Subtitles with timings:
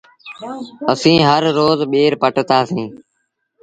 [0.91, 2.91] اسيٚݩ هر روز ٻير پٽتآ سيٚݩ۔